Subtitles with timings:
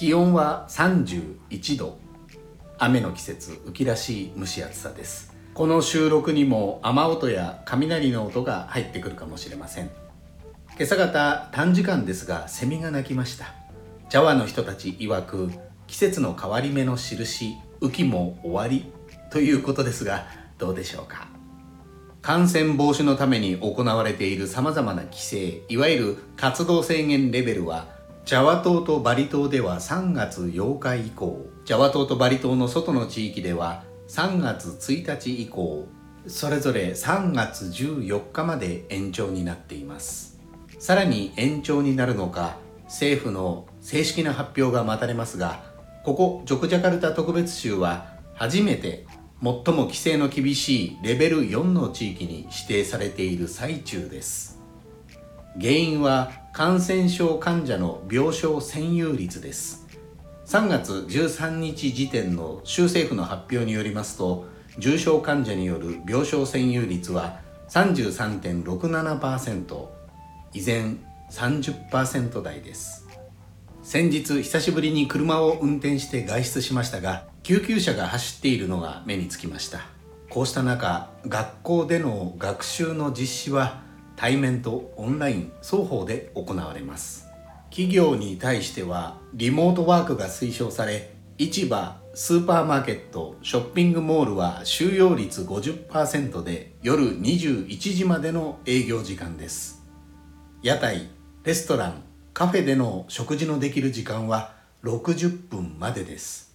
[0.00, 1.98] 気温は31度
[2.78, 5.36] 雨の季節浮きらしい蒸し暑さです。
[5.52, 9.90] この収録にも雨音や雷の音が入ってくるかもしれません。
[10.78, 13.52] 今朝方短時間ですがセミが鳴きました。
[14.08, 15.50] ジャワの人たち曰く
[15.86, 18.90] 季節の変わり目の印雨季も終わり
[19.30, 20.24] ということですが
[20.56, 21.28] どうでしょうか。
[22.22, 31.46] 感染防止のために行われている様々な規制いわゆる活動制限レベルはジャワ島とバリ島では3月8日以降。
[31.64, 35.88] ジャワ島とバリ島の外の地域では3月1日以降。
[36.26, 40.38] それぞれ3月14日まで延長になっています。
[40.78, 45.62] さらに延長になるのか政府の正式な発表が待たれますが
[46.04, 49.06] ここジョクジャカルタ特別州は初めて
[49.42, 54.60] 最も規制の厳しいレベル4の地域に指定されている最中です。
[55.58, 59.86] 原因は感染症患者の病床占有率です。
[60.46, 69.86] 3月13日時点の州政府の発表によりますと重症患者による病床占有率は33.67%
[70.52, 70.98] 依然
[71.30, 73.06] 30%台です。
[73.84, 79.82] 先日久しぶりに車を運転して外出しましたが救急車が走っているのが目につきました。
[80.28, 83.88] こうした中学校での学習の実施は
[84.20, 87.26] 対面とオンライン双方で行われます。
[87.70, 99.82] 企業に対してはリモートワークが推奨され市場スーパーマーケットショッピングモールは収容率50%で夜21時までの営業時間です。
[100.62, 101.08] 屋台
[101.44, 102.02] レストラン
[102.34, 104.52] カフェでの食事のできる時間は
[104.84, 106.54] 60分までです。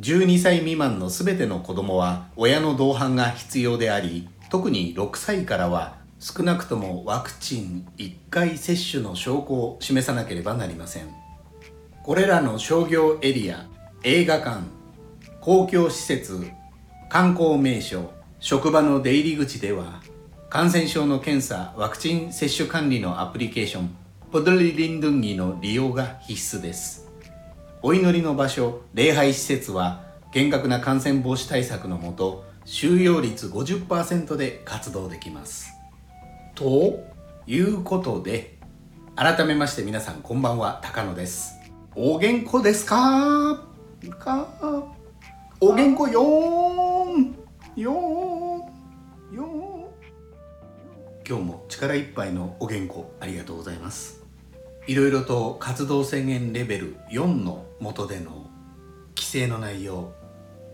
[0.00, 11.04] 12歳未満のすべての子供は親の同伴が必要であり特に6歳からは少なくともワクチン1回接種の証拠を示さなければなりません。
[12.02, 13.68] これらの商業エリア
[14.02, 14.62] 映画館
[15.40, 16.44] 公共施設
[17.08, 18.10] 観光名所
[18.40, 20.02] 職場の出入り口では
[20.50, 23.96] 感染症の検査ワクチン接種管理のアプリケーション
[24.32, 27.06] ポドリリンドゥンギの利用が必須です。
[27.82, 35.75] お祈りの場所礼拝施設は厳格な感染防止対策のもと収容率50%で活動できます。
[36.56, 37.04] と
[37.46, 38.56] いうことで
[39.14, 41.52] 改めまして皆さんこんばんは高野です。
[41.94, 43.62] お元気ですか？
[44.18, 44.48] か？
[45.60, 47.36] お元気よーん。
[47.76, 54.24] よーよー今日も力いっぱいのお原稿ありがとうございます。
[54.86, 58.48] いろいろと活動制限レベル4の下での
[59.14, 60.14] 規制の内容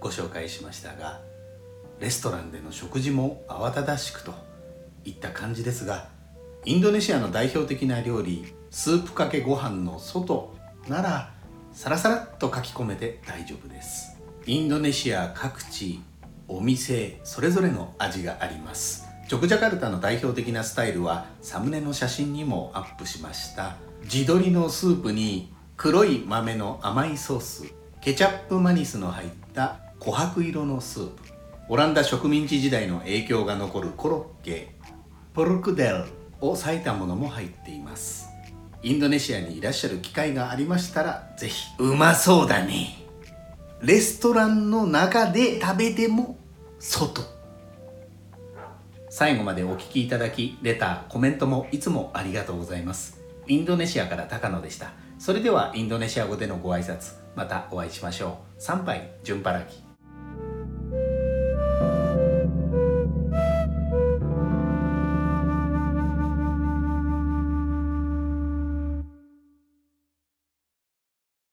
[0.00, 1.20] ご紹介しましたが
[2.00, 4.34] レストランでの食事も慌ただしくと
[5.08, 6.08] いった感じですが
[6.64, 10.54] インドネシアの代表的な料理スープかけご飯の外
[10.88, 11.32] なら
[11.72, 14.18] サラサラっと書き込めて大丈夫です。
[14.46, 16.00] インドネシア各地
[16.48, 19.06] お店それぞれの味があります。
[19.28, 23.76] ジョクジャカルタの代表的なスタイルはサムネの写真にもアップしました。
[24.06, 27.64] 地鶏のスープに黒い豆の甘いソース
[28.00, 31.22] ケチャップマニスの入った琥珀色のスープ。
[31.68, 34.74] オランダ植民地時代の影響が残るコロッケ。
[35.38, 36.04] ポルクデル
[36.40, 38.28] を裂いたものも入っています
[38.82, 43.06] インドネシアにいらっしゃる機会がありましたらぜひうまそうだね
[43.80, 46.36] レストランの中で食べても
[46.80, 47.22] 外
[49.10, 53.18] 最後までお聴きいただき、レター、コメントもいつもありがとうございます。
[53.46, 54.92] インドネシアから高野でした。
[55.18, 58.62] それではインドネシア語でのご挨拶、またお会いしましょう。
[58.62, 59.87] 参拝、順払き。